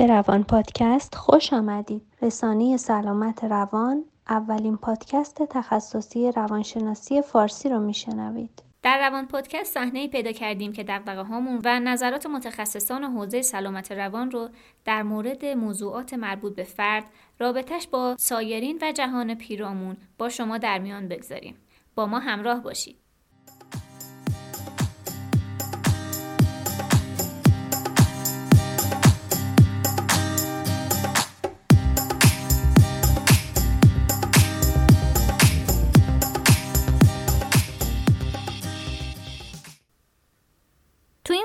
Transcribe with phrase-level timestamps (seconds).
[0.00, 2.02] به روان پادکست خوش آمدید.
[2.22, 8.62] رسانه سلامت روان اولین پادکست تخصصی روانشناسی فارسی رو میشنوید.
[8.82, 14.30] در روان پادکست صحنه پیدا کردیم که دقدقه هامون و نظرات متخصصان حوزه سلامت روان
[14.30, 14.48] رو
[14.84, 17.04] در مورد موضوعات مربوط به فرد،
[17.38, 21.56] رابطش با سایرین و جهان پیرامون با شما در میان بگذاریم.
[21.94, 22.96] با ما همراه باشید.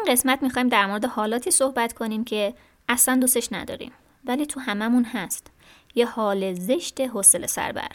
[0.07, 2.53] قسمت می‌خوایم در مورد حالاتی صحبت کنیم که
[2.89, 3.91] اصلا دوستش نداریم
[4.25, 5.51] ولی تو هممون هست.
[5.95, 7.91] یه حال زشت حوصله سربر.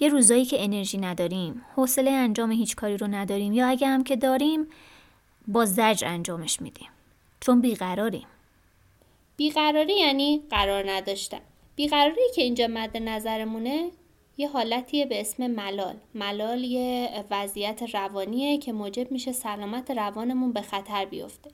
[0.00, 4.16] یه روزایی که انرژی نداریم حوصله انجام هیچ کاری رو نداریم یا اگه هم که
[4.16, 4.66] داریم
[5.48, 6.88] با زجر انجامش میدیم.
[7.40, 8.26] چون بیقراریم.
[9.36, 11.40] بیقراری یعنی قرار نداشتن.
[11.76, 13.90] بیقراری که اینجا مد نظرمونه
[14.38, 15.96] یه حالتیه به اسم ملال.
[16.14, 21.50] ملال یه وضعیت روانیه که موجب میشه سلامت روانمون به خطر بیفته.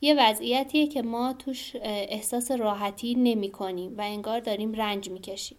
[0.00, 5.58] یه وضعیتیه که ما توش احساس راحتی نمی کنیم و انگار داریم رنج می‌کشیم.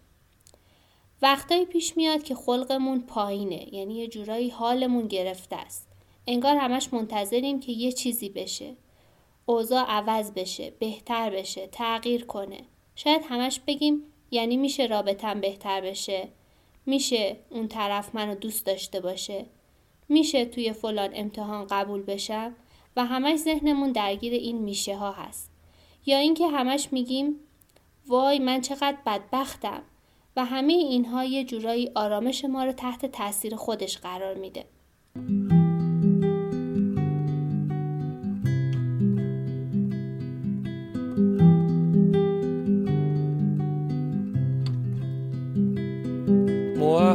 [1.22, 5.88] وقتایی پیش میاد که خلقمون پایینه یعنی یه جورایی حالمون گرفته است.
[6.26, 8.74] انگار همش منتظریم که یه چیزی بشه.
[9.46, 12.60] اوضاع عوض بشه بهتر بشه تغییر کنه.
[12.94, 16.28] شاید همش بگیم یعنی میشه رابطم بهتر بشه.
[16.86, 19.46] میشه اون طرف منو دوست داشته باشه.
[20.08, 22.54] میشه توی فلان امتحان قبول بشم
[22.96, 25.50] و همش ذهنمون درگیر این میشه ها هست.
[26.06, 27.36] یا اینکه همش میگیم
[28.06, 29.82] وای من چقدر بدبختم
[30.36, 34.64] و همه اینها یه جورایی آرامش ما رو تحت تاثیر خودش قرار میده.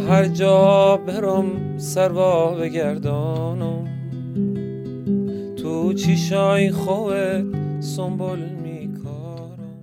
[0.09, 3.85] هر جا برم سروا بگردانم
[5.61, 9.81] تو چیشای خوت سنبول میکارم.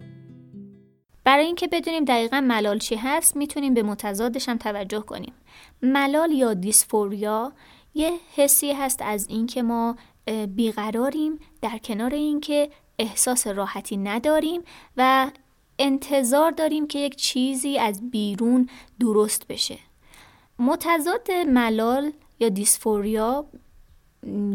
[1.25, 5.33] برای اینکه بدونیم دقیقا ملال چی هست می‌تونیم به متضادش هم توجه کنیم.
[5.83, 7.53] ملال یا دیسفوریا
[7.95, 9.97] یه حسی هست از اینکه ما
[10.49, 14.61] بیقراریم در کنار اینکه احساس راحتی نداریم
[14.97, 15.31] و
[15.79, 18.69] انتظار داریم که یک چیزی از بیرون
[19.01, 19.79] درست بشه.
[20.59, 23.47] متضاد ملال یا دیسفوریا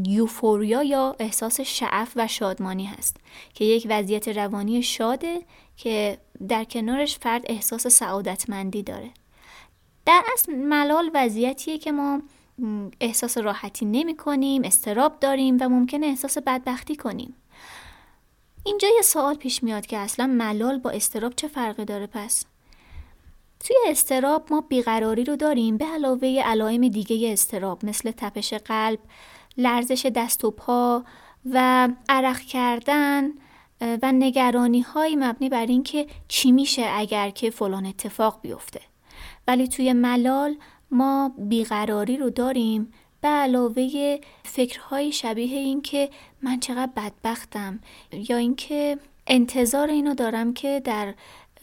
[0.08, 3.18] یوفوریا یا احساس شعف و شادمانی هست
[3.54, 5.42] که یک وضعیت روانی شاده
[5.78, 6.18] که
[6.48, 9.10] در کنارش فرد احساس سعادتمندی داره.
[10.06, 12.22] در اصل ملال وضعیتیه که ما
[13.02, 17.36] احساس راحتی نمی کنیم استراب داریم و ممکنه احساس بدبختی کنیم.
[18.64, 22.46] اینجا یه سوال پیش میاد که اصلا ملال با استراب چه فرقی داره پس؟
[23.64, 29.00] توی استراب ما بیقراری رو داریم به علاوه علائم دیگه استراب مثل تپش قلب،
[29.58, 31.04] لرزش دست و پا
[31.46, 33.30] و عرق کردن
[33.82, 38.82] و نگرانی های مبنی بر اینکه چی میشه اگر که فلان اتفاق بیفته.
[39.48, 40.56] ولی توی ملال
[40.92, 46.10] ما بیقراری رو داریم به علاوه فکرهای شبیه این که
[46.42, 47.80] من چقدر بدبختم
[48.12, 48.98] یا اینکه
[49.28, 51.14] انتظار اینو دارم که در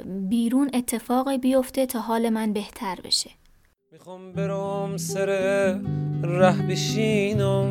[0.07, 3.31] بیرون اتفاقی بیفته تا حال من بهتر بشه.
[3.93, 5.27] می‌خوام برام سر
[6.23, 7.71] ره بشینم.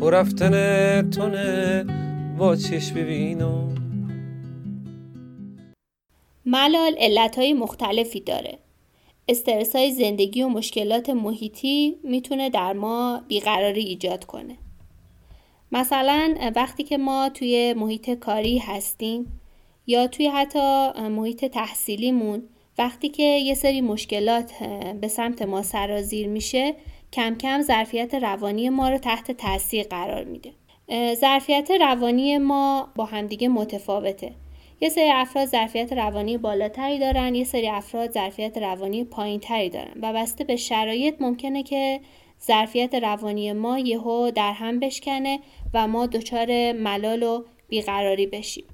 [0.00, 1.84] و رفتن تونه
[2.38, 3.74] با چشم ببینم.
[6.46, 8.58] ملال علتهای مختلفی داره.
[9.28, 14.56] استرس های زندگی و مشکلات محیطی می‌تونه در ما بیقراری ایجاد کنه.
[15.72, 19.40] مثلا وقتی که ما توی محیط کاری هستیم
[19.86, 22.42] یا توی حتی محیط تحصیلیمون
[22.78, 24.52] وقتی که یه سری مشکلات
[25.00, 26.74] به سمت ما سرازیر میشه
[27.12, 30.52] کم کم ظرفیت روانی ما رو تحت تاثیر قرار میده.
[31.14, 34.32] ظرفیت روانی ما با همدیگه متفاوته.
[34.80, 39.92] یه سری افراد ظرفیت روانی بالاتری دارن یه سری افراد ظرفیت روانی پایینتری دارن.
[40.02, 42.00] و بسته به شرایط ممکنه که
[42.46, 45.40] ظرفیت روانی ما یهو در هم بشکنه
[45.74, 48.64] و ما دچار ملال و بیقراری بشیم.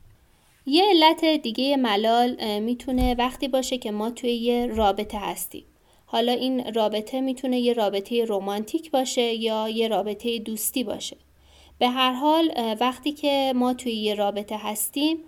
[0.69, 5.65] یه علت دیگه ملال می‌تونه وقتی باشه که ما توی یه رابطه هستیم.
[6.07, 11.17] حالا این رابطه می‌تونه یه رابطه رمانتیک باشه یا یه رابطه دوستی باشه.
[11.79, 15.19] به هر حال وقتی که ما توی یه رابطه هستیم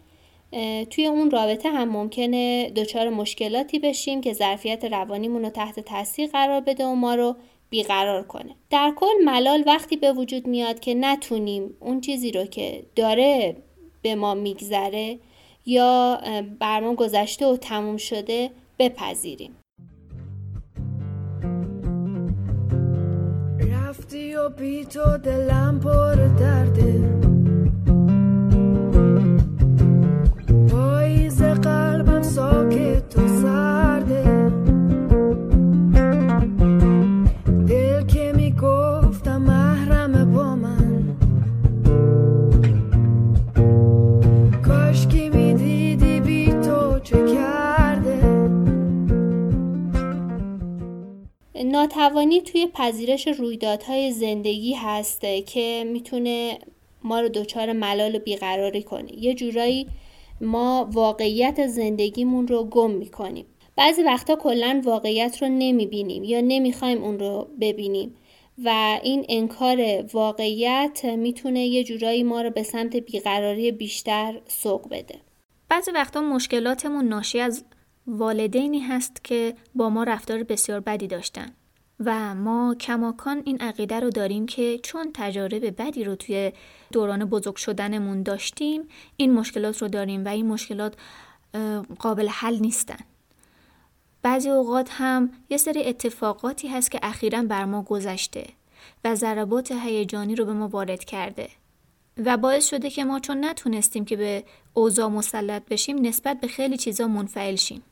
[0.90, 6.60] توی اون رابطه هم ممکنه دچار مشکلاتی بشیم که ظرفیت روانیمون رو تحت تاثیر قرار
[6.60, 7.36] بده و ما رو
[7.70, 8.54] بیقرار کنه.
[8.70, 13.56] در کل ملال وقتی به وجود میاد که نتونیم اون چیزی رو که داره
[14.02, 15.18] به ما میگذره
[15.66, 16.20] یا
[16.60, 19.56] بر ما گذشته و تموم شده بپذیریم.
[23.60, 27.29] رفتی و بی تو دلم پر درده.
[51.80, 56.58] ناتوانی توی پذیرش رویدادهای زندگی هسته که می‌تونه
[57.02, 59.18] ما رو دچار ملال و بیقراری کنه.
[59.18, 59.86] یه جورایی
[60.40, 63.46] ما واقعیت زندگیمون رو گم می‌کنیم.
[63.76, 68.14] بعضی وقتا کلا واقعیت رو نمی‌بینیم یا نمی‌خوایم اون رو ببینیم
[68.64, 75.14] و این انکار واقعیت می‌تونه یه جورایی ما رو به سمت بیقراری بیشتر سوق بده.
[75.68, 77.64] بعضی وقتا مشکلاتمون ناشی از
[78.06, 81.54] والدینی هست که با ما رفتار بسیار بدی داشتن.
[82.04, 86.52] و ما کماکان این عقیده رو داریم که چون تجارب بدی رو توی
[86.92, 88.82] دوران بزرگ شدنمون داشتیم
[89.16, 90.94] این مشکلات رو داریم و این مشکلات
[91.98, 92.98] قابل حل نیستن.
[94.22, 98.46] بعضی اوقات هم یه سری اتفاقاتی هست که اخیرا بر ما گذشته
[99.04, 101.48] و ضربات هیجانی رو به ما وارد کرده
[102.24, 104.44] و باعث شده که ما چون نتونستیم که به
[104.74, 107.82] اوضاع مسلط بشیم نسبت به خیلی چیزا منفعل شیم.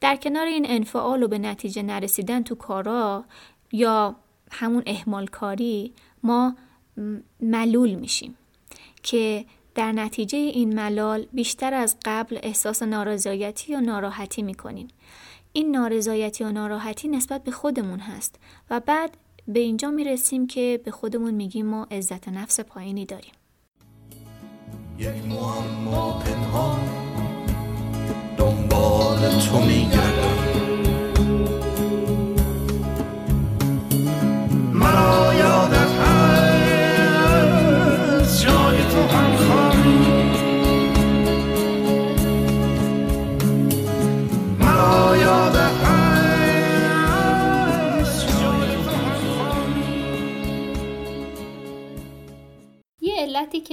[0.00, 3.24] در کنار این انفعال و به نتیجه نرسیدن تو کارا
[3.72, 4.16] یا
[4.50, 5.92] همون احمال کاری
[6.22, 6.56] ما
[7.40, 8.36] ملول میشیم
[9.02, 14.88] که در نتیجه این ملال بیشتر از قبل احساس نارضایتی و ناراحتی می‌کنیم.
[15.52, 18.38] این نارضایتی و ناراحتی نسبت به خودمون هست
[18.70, 19.16] و بعد
[19.48, 23.32] به اینجا می‌رسیم که به خودمون میگیم ما عزت نفس پایینی داریم.
[24.98, 25.08] یک
[28.38, 30.21] دنبال تو میگردم.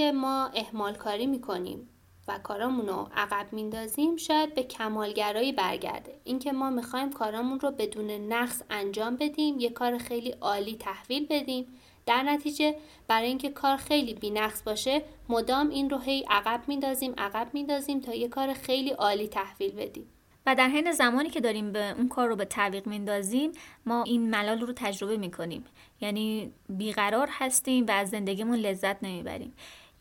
[0.09, 1.89] که ما اهمال کاری می‌کنیم
[2.27, 6.19] و کارامون رو عقب میندازیم شاید به کمالگرایی برگرده.
[6.23, 11.65] اینکه ما می‌خوایم کارامون رو بدون نقص انجام بدیم یه کار خیلی عالی تحویل بدیم.
[12.06, 12.75] در نتیجه
[13.07, 18.13] برای اینکه کار خیلی بینقص باشه مدام این رو هی عقب میندازیم عقب میندازیم تا
[18.13, 20.06] یه کار خیلی عالی تحویل بدیم.
[20.45, 23.51] و در حین زمانی که داریم به اون کار رو به تعویق میندازیم
[23.85, 25.65] ما این ملال رو تجربه می‌کنیم.
[26.01, 29.53] یعنی بیقرار هستیم و از زندگیمون لذت نمی‌بریم.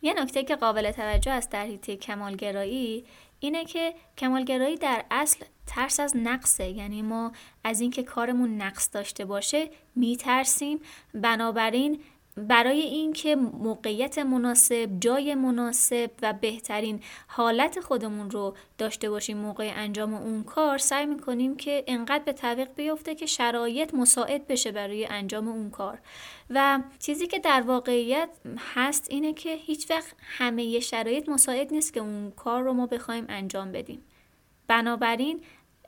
[0.03, 3.05] یه نکته که قابل توجه است در حیطه کمالگرایی
[3.41, 6.69] اینه که کمالگرایی در اصل ترس از نقصه.
[6.69, 7.33] یعنی ما
[7.65, 10.81] از اینکه کارمون نقص داشته باشه میترسیم.
[11.15, 12.01] بنابراین
[12.39, 20.15] برای اینکه موقعیت مناسب، جای مناسب و بهترین حالت خودمون رو داشته باشیم موقع انجام
[20.15, 25.49] اون کار سعی می‌کنیم که انقدر به تعویق بیفته که شرایط مساعد بشه برای انجام
[25.49, 25.99] اون کار.
[26.51, 28.29] و چیزی که در واقعیت
[28.75, 33.27] هست اینه که هیچ وقت همه شرایط مساعد نیست که اون کار رو ما بخوایم
[33.29, 34.03] انجام بدیم.
[34.67, 35.41] بنابراین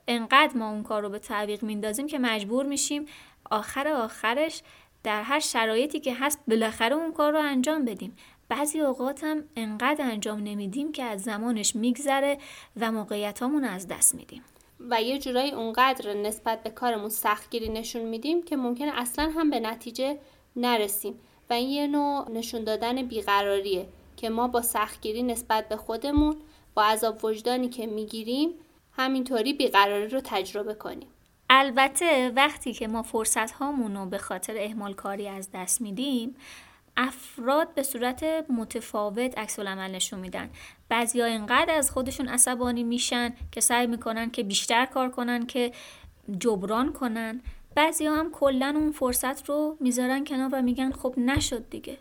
[0.07, 3.05] انقدر ما اون کار رو به تعویق میندازیم که مجبور میشیم
[3.51, 4.61] آخر آخرش
[5.03, 8.17] در هر شرایطی که هست بالاخره اون کار رو انجام بدیم.
[8.49, 12.37] بعضی اوقات هم انقدر انجام نمیدیم که از زمانش میگذره
[12.79, 14.43] و موقعیت از دست میدیم.
[14.89, 19.59] و یه جورایی اونقدر نسبت به کارمون سختگیری نشون میدیم که ممکنه اصلا هم به
[19.59, 20.17] نتیجه
[20.55, 21.19] نرسیم.
[21.49, 26.35] و این یه نوع نشون دادن بیقراریه که ما با سختگیری نسبت به خودمون
[26.75, 28.49] با عذاب وجدانی که می‌گیریم
[28.93, 31.07] همینطوری بیقراری رو تجربه کنیم.
[31.53, 36.35] البته وقتی که ما فرصت هامون رو به خاطر اهمال کاری از دست میدیم
[36.97, 40.49] افراد به صورت متفاوت عکس العمل نشون میدن.
[40.89, 45.71] بعضیا اینقدر از خودشون عصبانی میشن که سعی می‌کنن که بیشتر کار کنن که
[46.39, 47.41] جبران کنن.
[47.75, 51.97] بعضی هم کلا اون فرصت رو می‌ذارن کنار و میگن خب نشد دیگه.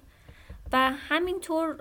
[0.72, 1.76] و همینطور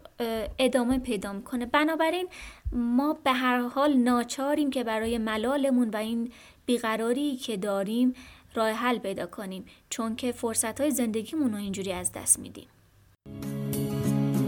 [0.59, 1.65] ادامه پیدا می‌کنه.
[1.65, 2.27] بنابراین
[2.71, 6.31] ما به هر حال ناچاریم که برای ملالمون و این
[6.69, 8.13] بیقراری که داریم
[8.55, 12.67] راه حل پیدا کنیم چون که فرصت های زندگیمون رو اینجوری از دست میدیم.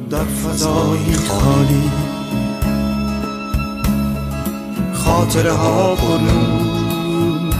[0.10, 1.92] در فضای خالی
[4.94, 7.56] خاطره ها پرنور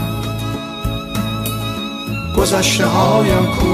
[2.36, 3.66] گذشته هایم کو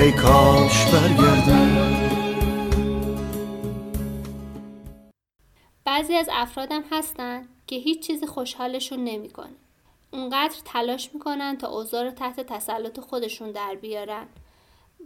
[0.00, 1.94] ای کاش برگردم.
[5.84, 7.53] بعضی از افرادم هستن.
[7.66, 9.54] که هیچ چیزی خوشحالشون نمی‌کنه.
[10.12, 14.26] اونقدر تلاش می‌کنن تا اوضاع رو تحت تسلط خودشون در بیارن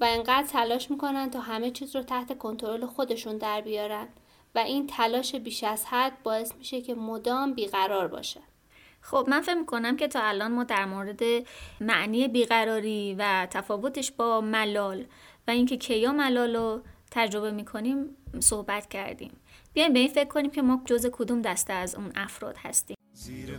[0.01, 4.09] و انقدر تلاش می‌کنن تا همه چیز رو تحت کنترل خودشون در بیارن
[4.55, 8.41] و این تلاش بیش از حد باعث میشه که مدام بیقرار باشه.
[9.01, 11.21] خب من فکر می‌کنم که تا الان ما در مورد
[11.81, 15.05] معنی بیقراری و تفاوتش با ملال
[15.49, 19.41] و اینکه کیا ملال رو تجربه می‌کنیم صحبت کردیم
[19.73, 22.97] بیایم به این فکر کنیم که ما جز کدوم دسته از اون افراد هستیم.
[23.13, 23.59] زیر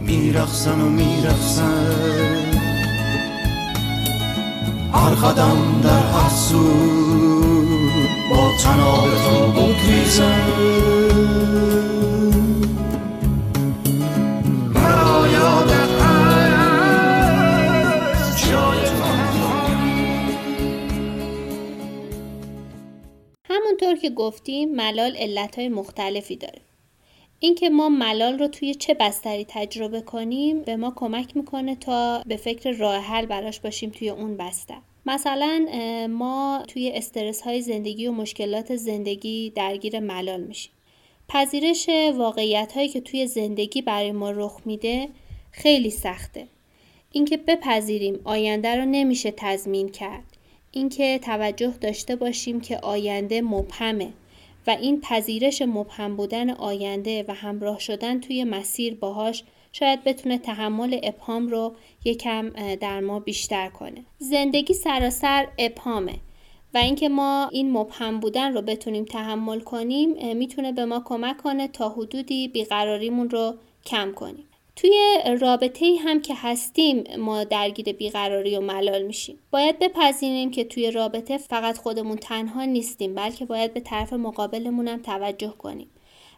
[0.00, 2.54] میرخصن و میرخصن
[4.92, 6.62] هر قدم در هر سو
[8.30, 10.40] با تناب تو بگریزن.
[24.04, 26.60] که گفتیم ملال علتهای مختلفی داره.
[27.40, 32.36] اینکه ما ملال رو توی چه بستری تجربه کنیم به ما کمک می‌کنه تا به
[32.36, 34.76] فکر راه حل براش باشیم توی اون بستر.
[35.06, 35.66] مثلا
[36.10, 40.72] ما توی استرس های زندگی و مشکلات زندگی درگیر ملال میشیم.
[41.28, 45.08] پذیرش واقعیت هایی که توی زندگی برای ما رخ میده
[45.50, 46.46] خیلی سخته.
[47.12, 50.33] اینکه بپذیریم آینده رو نمیشه تضمین کرد.
[50.76, 54.12] اینکه توجه داشته باشیم که آینده مبهمه
[54.66, 61.00] و این پذیرش مبهم بودن آینده و همراه شدن توی مسیر باهاش شاید بتونه تحمل
[61.02, 64.04] ابهام رو یکم در ما بیشتر کنه.
[64.18, 66.14] زندگی سراسر ابهامه
[66.74, 71.68] و اینکه ما این مبهم بودن رو بتونیم تحمل کنیم می‌تونه به ما کمک کنه
[71.68, 73.54] تا حدودی بیقراریمون رو
[73.86, 74.44] کم کنیم.
[74.76, 79.38] توی رابطه ای هم که هستیم ما درگیر بیقراری و ملال میشیم.
[79.50, 85.02] باید بپذیریم که توی رابطه فقط خودمون تنها نیستیم بلکه باید به طرف مقابلمون هم
[85.02, 85.90] توجه کنیم.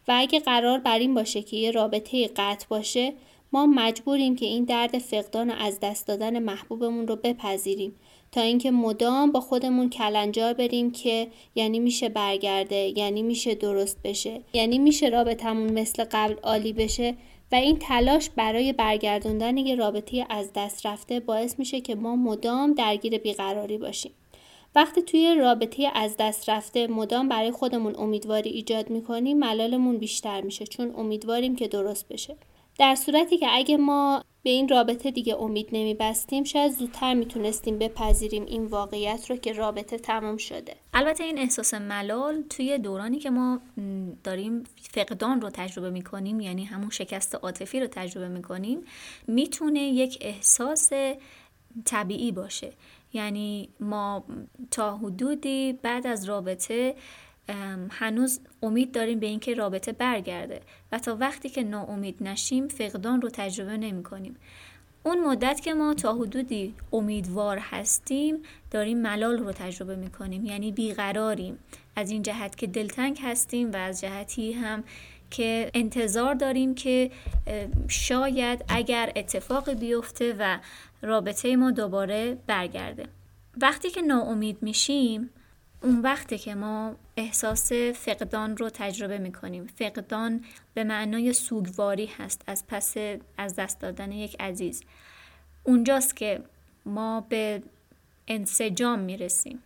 [0.08, 3.12] و اگه قرار بر این باشه که یه رابطه قطع باشه
[3.52, 7.94] ما مجبوریم که این درد فقدان و از دست دادن محبوبمون رو بپذیریم.
[8.32, 14.40] تا اینکه مدام با خودمون کلنجار بریم که یعنی میشه برگرده یعنی میشه درست بشه
[14.52, 17.14] یعنی میشه رابطمون مثل قبل عالی بشه.
[17.52, 22.74] و این تلاش برای برگردوندن یه رابطه از دست رفته باعث میشه که ما مدام
[22.74, 24.12] درگیر بیقراری باشیم.
[24.74, 30.66] وقتی توی رابطه از دست رفته مدام برای خودمون امیدواری ایجاد می‌کنیم ملالمون بیشتر میشه
[30.66, 32.36] چون امیدواریم که درست بشه.
[32.78, 38.44] در صورتی که اگه ما به این رابطه دیگه امید نمیبستیم شاید زودتر می‌تونستیم بپذیریم
[38.44, 40.76] این واقعیت رو که رابطه تمام شده.
[40.94, 43.60] البته این احساس ملال توی دورانی که ما
[44.24, 48.84] داریم فقدان رو تجربه می‌کنیم یعنی همون شکست عاطفی رو تجربه می‌کنیم
[49.26, 50.90] می‌تونه یک احساس
[51.84, 52.72] طبیعی باشه.
[53.12, 54.24] یعنی ما
[54.70, 56.94] تا حدودی بعد از رابطه
[57.90, 60.60] هنوز امید داریم به اینکه رابطه برگرده
[60.92, 64.36] و تا وقتی که ناامید نشیم فقدان رو تجربه نمی کنیم.
[65.06, 70.72] اون مدت که ما تا حدودی امیدوار هستیم داریم ملال رو تجربه می کنیم یعنی
[70.72, 71.58] بیقراریم
[71.96, 74.84] از این جهت که دلتنگ هستیم و از جهتی هم
[75.30, 77.10] که انتظار داریم که
[77.88, 80.58] شاید اگر اتفاقی بیفته و
[81.02, 83.06] رابطه ما دوباره برگرده
[83.60, 85.30] وقتی که ناامید میشیم
[85.86, 89.66] اون وقتی که ما احساس فقدان رو تجربه می‌کنیم.
[89.66, 92.94] فقدان به معنای سوگواری هست از پس
[93.38, 94.82] از دست دادن یک عزیز.
[95.64, 96.40] اونجاست که
[96.86, 97.62] ما به
[98.28, 99.62] انسجام می‌رسیم.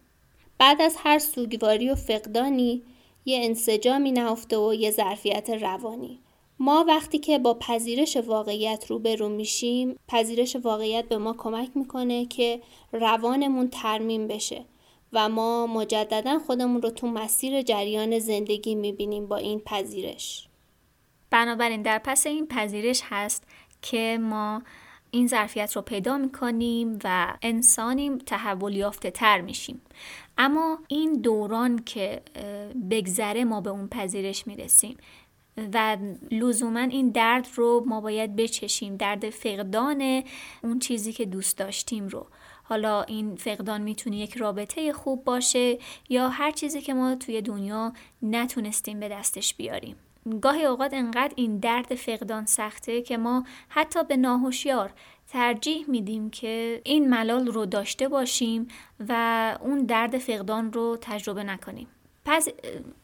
[0.58, 2.82] بعد از هر سوگواری و فقدانی
[3.24, 6.18] یه انسجامی نهفته و یه ظرفیت روانی.
[6.58, 12.60] ما وقتی که با پذیرش واقعیت روبرو میشیم پذیرش واقعیت به ما کمک می‌کنه که
[12.92, 14.64] روانمون ترمیم بشه.
[15.12, 20.48] و ما مجددا خودمون رو تو مسیر جریان زندگی می‌بینیم با این پذیرش.
[21.30, 23.44] بنابراین در پس این پذیرش هست
[23.82, 24.62] که ما
[25.10, 29.80] این ظرفیت رو پیدا می‌کنیم و انسانیم تحول یافته تر میشیم.
[30.38, 32.22] اما این دوران که
[32.90, 34.96] بگذره ما به اون پذیرش می‌رسیم
[35.74, 35.96] و
[36.30, 40.22] لزوما این درد رو ما باید بچشیم درد فقدان
[40.62, 42.26] اون چیزی که دوست داشتیم رو.
[42.70, 47.92] حالا این فقدان می‌تونه یک رابطه خوب باشه یا هر چیزی که ما توی دنیا
[48.22, 49.96] نتونستیم به دستش بیاریم.
[50.42, 54.92] گاهی اوقات انقدر این درد فقدان سخته که ما حتی به ناهوشیار
[55.28, 58.68] ترجیح میدیم که این ملال رو داشته باشیم
[59.08, 61.86] و اون درد فقدان رو تجربه نکنیم.
[62.24, 62.48] پس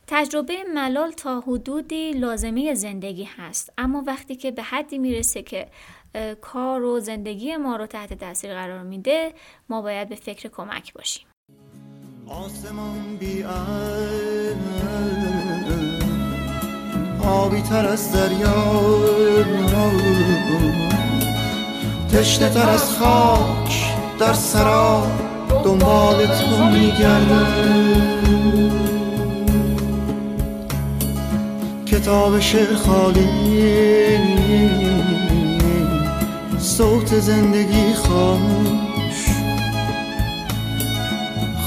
[0.07, 3.73] تجربه ملال تا حدودی لازمه زندگی هست.
[3.79, 5.69] اما وقتی که به حدی می‌رسه که
[6.41, 9.33] کار و زندگی ما رو تحت تاثیر قرار میده
[9.69, 11.27] ما باید به فکر کمک باشیم.
[12.29, 13.45] آسمان بی
[17.23, 18.53] آبی تر از دریا
[22.13, 25.07] تشنه تر از خاک در سرا
[25.65, 27.47] دنبال تو میگرده
[31.87, 33.37] کتاب شعر خالی.
[36.67, 39.27] صوت زندگی خاموش.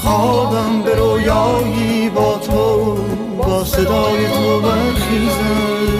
[0.02, 2.94] خوابم به رویایی با تو
[3.36, 5.99] با صدای تو برخیزم.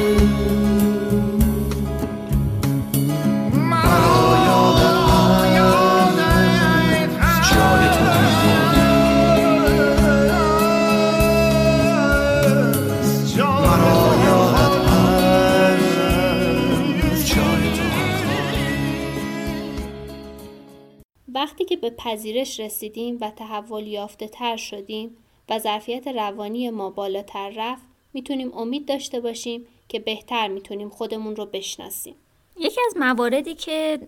[21.80, 25.16] به پذیرش رسیدیم و تحول یافته تر شدیم
[25.48, 27.82] و ظرفیت روانی ما بالاتر رفت
[28.14, 32.14] می‌تونیم امید داشته باشیم که بهتر می‌تونیم خودمون رو بشناسیم.
[32.56, 34.00] یکی از مواردی که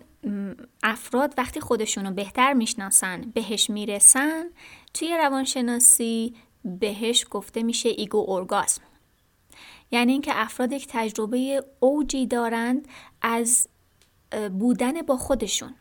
[0.82, 4.44] افراد وقتی خودشون رو بهتر می‌شناسن بهش می‌رسن
[4.94, 8.82] توی روانشناسی بهش گفته میشه ایگو اورگاسم
[9.90, 12.88] یعنی اینکه افراد یک تجربه اوجی دارند
[13.22, 13.68] از
[14.58, 15.74] بودن با خودشون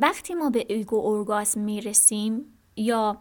[0.00, 2.44] وقتی ما به ego orgasm می‌رسیم
[2.76, 3.18] یا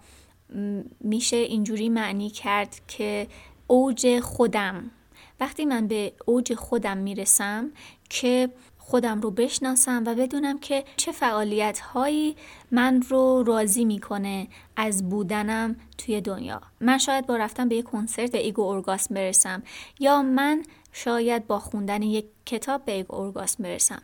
[1.00, 3.28] میشه اینجوری معنی کرد که
[3.68, 4.92] اوج خودم
[5.40, 7.72] وقتی من به اوج خودم می‌رسم
[8.10, 12.36] که خودم رو بشناسم و بدونم که چه فعالیت هایی
[12.72, 16.62] من رو راضی می‌کنه از بودنم توی دنیا.
[16.82, 19.64] من شاید با رفتن به یک کنسرت به ego orgasm برسم
[20.00, 24.02] یا من شاید با خوندن یک کتاب به ego orgasm برسم.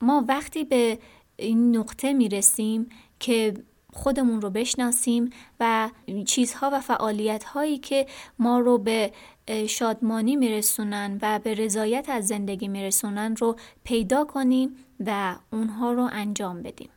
[0.00, 0.98] ما وقتی به
[1.36, 2.88] این نقطه می‌رسیم
[3.20, 3.54] که
[3.92, 5.90] خودمون رو بشناسیم و
[6.26, 8.06] چیزها و فعالیت هایی که
[8.38, 9.12] ما رو به
[9.68, 16.62] شادمانی میرسونن و به رضایت از زندگی میرسونن رو پیدا کنیم و اونها رو انجام
[16.62, 16.88] بدیم.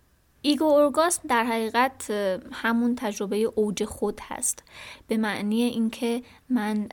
[0.41, 2.11] ego orgasm در حقیقت
[2.51, 4.63] همون تجربه اوج خود هست
[5.07, 6.89] به معنی اینکه من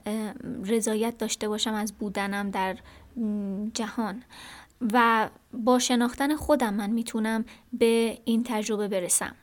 [0.64, 2.76] رضایت داشته باشم از بودنم در
[3.74, 4.22] جهان
[4.92, 9.34] و با شناختن خودم من می‌تونم به این تجربه برسم.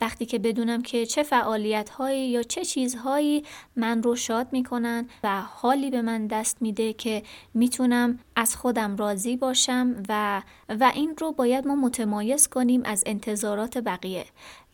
[0.00, 3.44] وقتی که بدونم که چه فعالیت هایی یا چه چیزهایی
[3.76, 7.22] من رو شاد می‌کنن و حالی به من دست میده که
[7.54, 13.78] می‌تونم از خودم راضی باشم و و این رو باید ما متمایز کنیم از انتظارات
[13.78, 14.24] بقیه.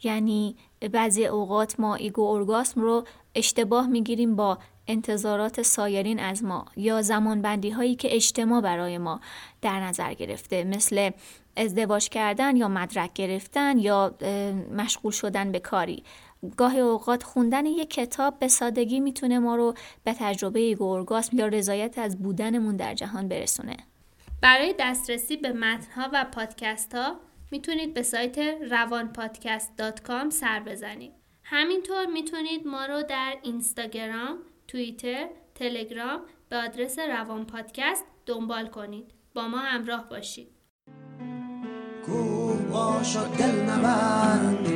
[0.03, 0.57] یعنی
[0.93, 7.71] بعضی اوقات ما ایگو اورگاسم رو اشتباه می‌گیریم با انتظارات سایرین از ما یا زمانبندی
[7.71, 9.21] هایی که اجتماع برای ما
[9.63, 11.11] در نظر گرفته مثل
[11.57, 14.15] ازدواج کردن یا مدرک گرفتن یا
[14.77, 16.05] مشغول شدن به کاری.
[16.57, 21.99] گاهی اوقات خوندن یک کتاب به سادگی می‌تونه ما رو به تجربه گورگاسم یا رضایت
[21.99, 23.77] از بودنمون در جهان برسونه.
[24.41, 27.17] برای دسترسی به متنها و پادکست ها
[27.51, 28.39] می‌تونید به سایت
[28.71, 31.13] روانپادکست.com سر بزنید.
[31.43, 34.39] همینطور می‌تونید ما رو در اینستاگرام،
[34.75, 39.15] توییتر، تلگرام به آدرس روان پادکست دنبال کنید.
[39.35, 40.49] با ما همراه باشید.
[42.07, 44.69] کوه باشد دل نبند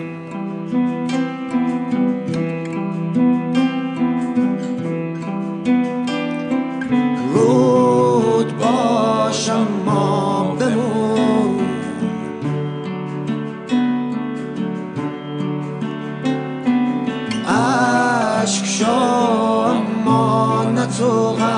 [21.00, 21.57] ما نتو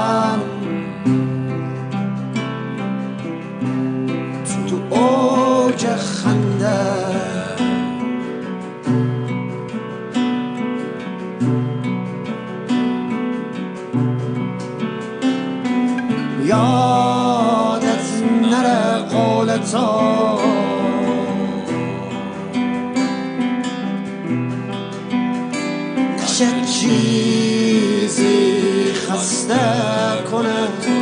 [29.90, 30.99] من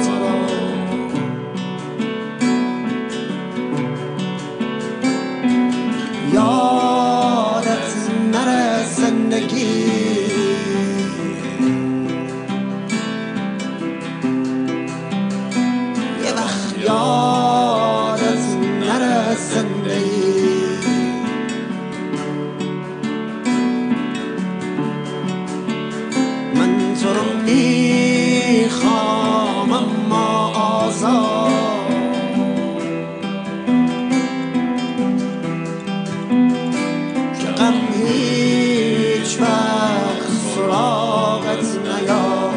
[38.09, 42.55] هیچ وقت سراغت نیاد.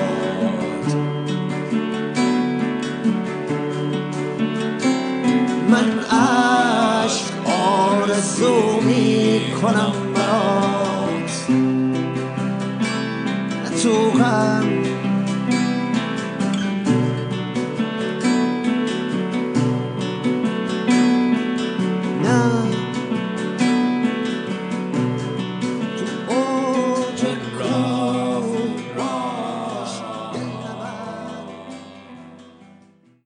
[5.70, 10.01] من عشق آرزو می کنم